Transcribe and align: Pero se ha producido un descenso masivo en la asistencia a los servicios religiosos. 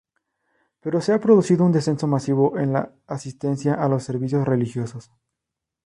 Pero 0.79 0.99
se 0.99 1.13
ha 1.13 1.19
producido 1.19 1.63
un 1.63 1.71
descenso 1.71 2.07
masivo 2.07 2.57
en 2.57 2.73
la 2.73 2.91
asistencia 3.05 3.75
a 3.75 3.87
los 3.87 4.03
servicios 4.03 4.47
religiosos. 4.47 5.11